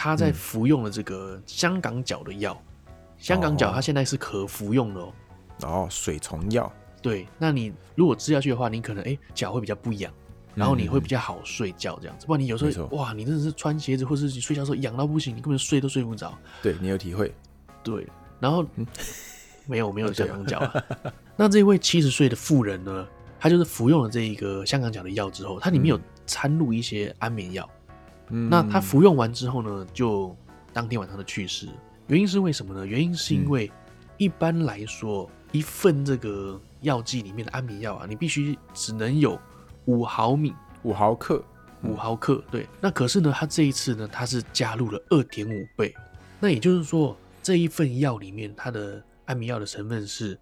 [0.00, 2.56] 他在服用了这个香港脚的药，
[2.86, 5.12] 嗯、香港脚它现在是可服用的哦。
[5.62, 6.72] 哦，水虫药。
[7.02, 10.12] 对，那你如果吃下去的话，你可能哎脚会比较不痒，
[10.54, 12.26] 然后你会比较好睡觉这样子。
[12.28, 16.32] 不然你有时候哇，你真的是穿鞋子或是你睡觉的时候痒到不行，你根本睡都睡不着。
[16.62, 17.34] 对，你有体会。
[17.82, 18.06] 对，
[18.38, 18.86] 然后、嗯、
[19.66, 20.84] 没有没有香港脚啊。
[21.34, 23.04] 那这位七十岁的妇人呢，
[23.40, 27.68] 她就是服用了这一个香港脚的药之后，它里面有掺入一些安眠药。
[28.30, 30.36] 那他服用完之后呢，就
[30.72, 31.68] 当天晚上的去世。
[32.06, 32.86] 原因是为什么呢？
[32.86, 33.70] 原因是因为
[34.16, 39.38] 一般来说，一份这个药剂里面的安眠药啊，你必须只能有
[39.84, 41.42] 五毫米，五毫克，
[41.82, 42.42] 五毫克。
[42.50, 42.66] 对。
[42.80, 45.94] 那可是呢，他这一次呢，他是加入了二点五倍。
[46.40, 50.38] 那也就是说，这一份药里面它的安眠药的成分是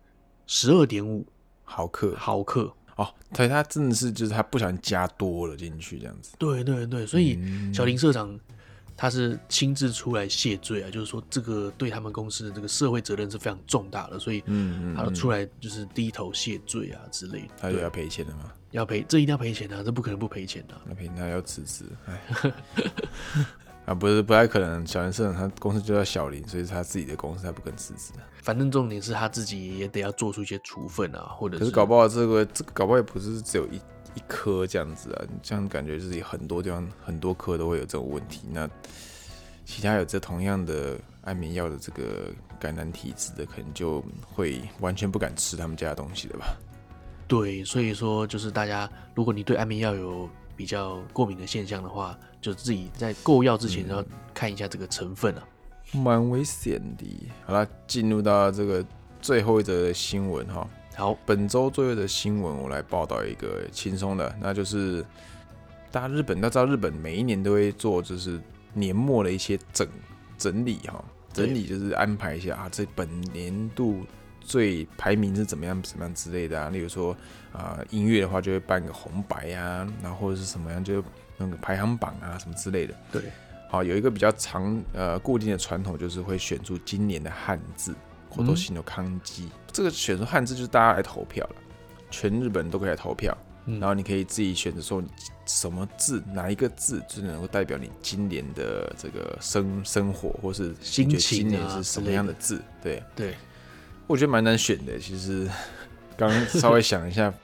[0.46, 1.26] 十二点五
[1.64, 2.72] 毫克，毫克。
[2.96, 6.34] 哦，对，他真的是就是他不小心加多了进去这样子。
[6.38, 7.38] 对对对，所以
[7.72, 8.38] 小林社长
[8.96, 17.48] 他是亲自出来谢罪啊，嗯、就是说这个对他们公司的这个社会责任是非常重大的，所以嗯，他出来就是低头谢罪啊之类的。
[17.60, 18.52] 他有要赔钱的吗？
[18.70, 20.80] 要赔，这一定要赔钱的、啊，这不可能不赔钱的、啊。
[20.86, 22.52] 那赔那要辞职，哎。
[23.86, 24.86] 啊，不是不太可能。
[24.86, 28.12] 小林社长他公司就叫小林，所以是他自己的公司，他不肯辞职。
[28.42, 33.76] 反正重点是他自己也得要做出一些处分啊，或者是搞不好这个这个搞不好也不是只有一
[34.14, 38.42] 一颗这样子啊，这样感觉自己很多地方很多颗都会有这种问题。
[38.50, 38.68] 那
[39.64, 46.56] 其他有这同样的安眠药的这个感染体质的，可能就会完全不敢吃他们家的东西了吧？
[47.28, 55.42] 对，所以说就是大家，如果你对安眠药有比较过敏的现象的话，就自己在购药之前要看一下这个成分啊，
[55.92, 57.04] 蛮危险的。
[57.44, 58.86] 好了，进入到这个
[59.20, 60.64] 最后一则新闻哈。
[60.94, 65.04] 好，本周最后的新闻我来报道一个轻松的，那就是
[65.90, 68.40] 大家日本都知道，日本每一年都会做就是
[68.72, 69.84] 年末的一些整
[70.38, 74.06] 整理哈，整理就是安排一下啊，这本年度。
[74.48, 76.68] 最排名是怎么样，怎么样之类的啊？
[76.68, 77.10] 例如说，
[77.52, 81.02] 啊、呃，音乐的话就会办个红白啊，然后或者是什么样，就
[81.36, 82.94] 那个排行榜啊，什么之类的。
[83.12, 83.22] 对，
[83.68, 87.94] 好，有一个比较长呃固定的传统，就是会选出今年的汉字，
[88.28, 89.44] 或都新的康基。
[89.44, 91.56] 嗯、这个选出汉字就是大家来投票了，
[92.10, 95.02] 全日本都可以来投票，嗯、然后你可以自己选择说
[95.44, 102.62] 什么字，哪一个字最能够代表你今年的这个生生活，或是心情啊，今年是什么样的字？
[102.82, 103.34] 对对。
[104.08, 104.96] 我觉得蛮难选的。
[105.00, 105.48] 其实
[106.16, 107.34] 刚刚稍微想一下，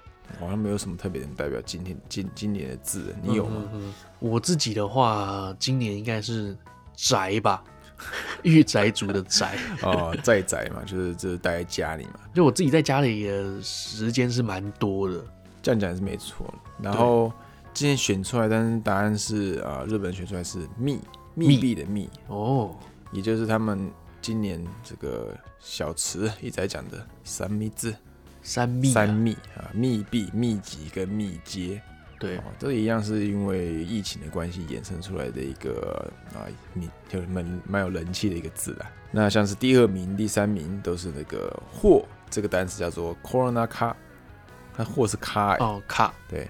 [0.40, 3.14] 好像没有什么特别能代表今天今今年的字。
[3.22, 3.56] 你有吗？
[3.56, 6.56] 嗯嗯嗯，我自己的话，今年应该是
[6.94, 7.62] 宅吧，
[8.42, 12.20] 御宅族的宅 哦，在宅嘛，就是就是待在家里嘛。
[12.34, 15.24] 就我自己在家里的时间是蛮多的，
[15.62, 16.52] 这样讲是没错。
[16.80, 17.32] 然后
[17.74, 21.00] 今天选出来，但是答案是啊、呃，日本选出来是密
[21.34, 22.74] 密闭的密哦，
[23.12, 23.90] 也就是他们。
[24.24, 27.92] 今年这个小池一直在讲的三密制，
[28.42, 31.80] 三密、啊、三密啊，密闭、密集跟密接。
[32.18, 38.88] 对，哦，这一样是因为疫情的关系衍生出来的一个啊，你就是蛮蛮有人气的一个字啦。
[39.10, 43.96] 那像是第二名、第三名都是那个“祸”这个单词叫做 “corona 卡”，
[44.78, 46.14] 那“祸”是卡、欸、哦，卡。
[46.28, 46.48] 对，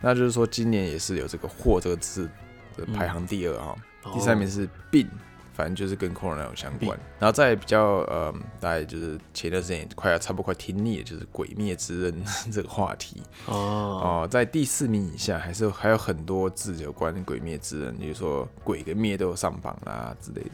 [0.00, 2.28] 那就是说今年也是有这个“祸”这个字
[2.76, 5.08] 的排行第二哈、嗯，第三名是“病”。
[5.54, 13.22] 反正就是跟 Corona 有相关，然后再比较呃，大概就是前段时间快要差不多快听腻了，就是《鬼灭之刃》 这个话题。
[13.46, 14.24] 哦。
[14.24, 20.50] 哦，在第四名以下还是还有很多字有关《鬼灭之刃》，比如说“鬼”跟“灭”都有上榜啦之类的。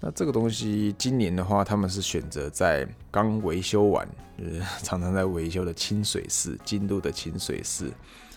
[0.00, 4.06] 那这个东西今年的话，他们是选择在刚维修完，
[4.38, 7.90] 就是 常常在维修的清水寺，京都的清水寺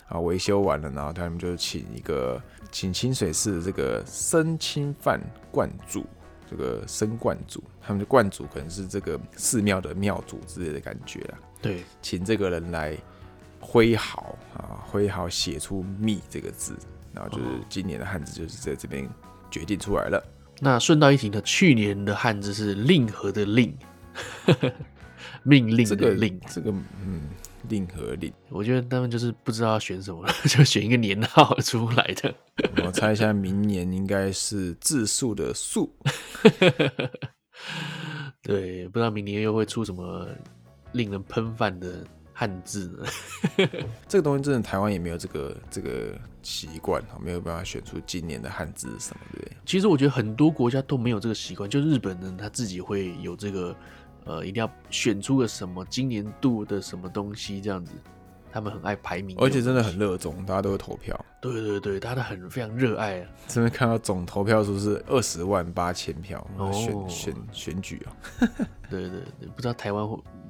[0.07, 2.41] 啊，维修完了，然后他们就请一个。
[2.69, 5.19] 请清水寺的这个生亲饭
[5.51, 6.05] 观主，
[6.51, 11.39] 这个生观主，他们的观主可能是这个寺庙的庙主之类的感觉啦。
[11.61, 12.95] 对，请这个人来
[13.61, 16.75] 挥毫啊，挥毫写出“密”这个字，
[17.13, 19.09] 然后就是今年的汉字就是在这边
[19.49, 20.21] 决定出来了。
[20.59, 23.75] 那顺道一提呢，去年的汉字是“令和”的“令”，
[25.43, 26.69] 命令的“令”，这个
[27.01, 27.21] 嗯。
[27.69, 32.33] 令和令，我觉得他们就是不知道要选什么， 就选一个年号出来的。
[32.85, 35.93] 我猜一下，明年应该是字数的数。
[38.41, 40.27] 对，不知道明年又会出什么
[40.93, 43.67] 令人喷饭的汉字呢？
[44.07, 49.47] 这个东西真的台湾也没有这个这个习惯，没有办法选出今年的汉字什么的。
[49.65, 53.75] 其实我觉得很多国家都没有这个习惯，就日本人他自己会有这个。
[54.27, 57.93] 呃，一定要选出个什么今年度的什么东西这样子，
[58.51, 61.17] 他们很爱排名，而且真的很热衷，大家都会投票。
[61.39, 63.27] 对对对，大家都很非常热爱啊。
[63.47, 68.11] 这边看到总投票数是二十万八千票，选、哦、选选选举啊。
[68.89, 70.05] 对对对，不知道台湾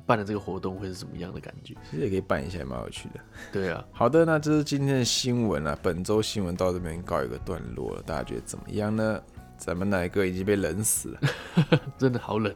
[0.06, 1.76] 办的这个活动会是什么样的感觉？
[1.92, 3.20] 其实也可以办一下，蛮有趣的。
[3.52, 9.22] 对啊，好的，那这是今天的新闻啊，本周新闻到这边告一个段落了，大家觉得怎么样呢？
[9.58, 11.20] 咱们哪一个已经被冷死了？
[11.98, 12.54] 真的好冷。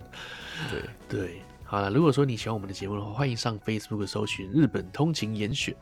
[0.69, 1.41] 对对。
[1.63, 5.73] 好了，如果说你喜欢我们的节目的话，欢迎上 Facebook 搜寻日本通勤严选。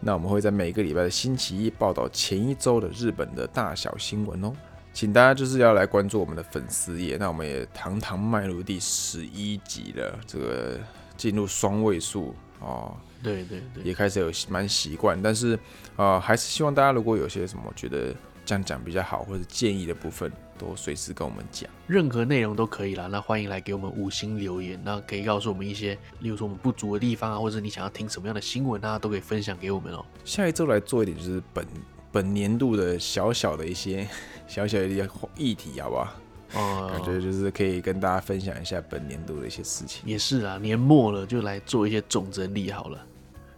[0.00, 4.52] 那我们会在每个礼拜的星期一报道前一周的日本的大小新闻哦，
[4.92, 7.16] 请大家就是要来关注我们的粉丝页。
[7.16, 10.78] 那我们也堂堂迈入第十一集了，这个
[11.16, 12.94] 进入双位数哦。
[13.22, 15.54] 对对对，也开始有蛮习惯，但是
[15.96, 18.14] 啊、呃，还是希望大家如果有些什么觉得
[18.46, 20.32] 这样讲比较好，或者建议的部分。
[20.58, 23.06] 都随时跟我们讲，任何内容都可以啦。
[23.08, 30.02] 那欢迎来给我们五星留言，那可以告诉我们一些，例如说我们不足的地方啊，或者你想要听什么样的新闻啊，都可以分享给我们哦。
[30.24, 31.66] 下一周来做一点，就是本
[32.10, 34.08] 本年度的小小的一些
[34.48, 36.14] 小小的一些议题，好不好？
[36.54, 40.02] 哦，感觉就是可以跟大家分享一下本年度的一些事情。
[40.06, 43.06] 也是啊，年末了，就来做一些总整理好了。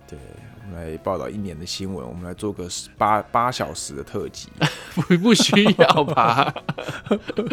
[0.09, 0.19] 对。
[0.75, 4.49] 来报道一年的新闻，我们来做个八八小时的特辑，
[4.95, 6.53] 不不需要吧？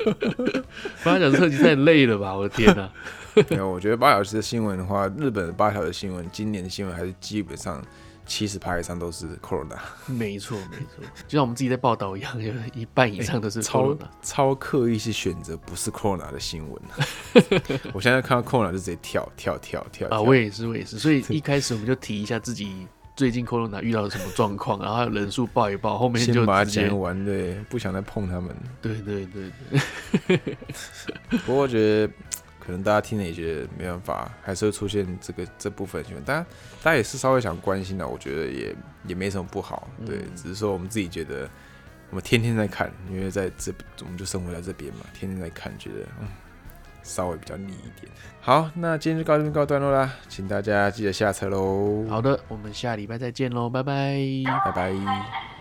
[1.03, 2.35] 八小时特辑太累了吧？
[2.35, 2.89] 我的天哪！
[3.49, 7.83] 没有，我觉得八小时的新闻的话，日本的八小时新闻，今年的新闻还是基本上。
[8.27, 16.81] 七十趴以上都是 Corona，没错没错，就像我们自己在报道一样，有一半以上都是 Corona，超超刻意去选择不是 Corona 的新闻。
[17.93, 20.19] 我现在看到 Corona 就直接跳跳跳跳啊！
[20.19, 28.55] 我也是我也是，所以一开始我们就提一下自己最近 Corona 遇到了什么状况，然后人数报一报，后面就先把它讲完，对，不想再碰他们。
[28.81, 29.51] 对对对
[30.27, 30.39] 對，
[31.45, 32.13] 不过我觉得。
[32.57, 36.23] 可能大家听了也觉得没办法，还是会出现这个这部分新闻。
[36.23, 36.43] 大家
[36.81, 39.87] 大家也是稍微想关心的，我觉得也也没什么不好。
[40.03, 41.47] 对，嗯，只是说我们自己觉得，
[42.09, 46.27] 我们天天在看，因为在这我们就生活在这边嘛，天天在看，觉得嗯
[47.05, 48.11] 稍微比较腻一点。
[48.41, 52.05] 好，那今天就到这边告一段落啦，请大家记得下车喽。
[52.09, 54.17] 好的，我们下礼拜再见喽，拜拜，
[54.65, 55.54] 拜拜。